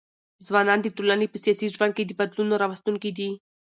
[0.47, 3.29] ځوانان د ټولني په سیاسي ژوند ګي د بدلون راوستونکي دي.